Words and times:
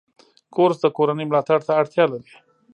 کورس 0.55 0.77
د 0.81 0.85
کورنۍ 0.97 1.25
ملاتړ 1.27 1.59
ته 1.67 1.71
اړتیا 1.81 2.05
لري. 2.11 2.33